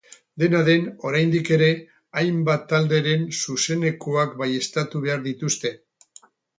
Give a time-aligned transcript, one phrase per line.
[0.43, 1.67] Dena den, oraindik ere,
[2.23, 5.79] hainbat talderen zuzenekoak baieztatu behar dituzte.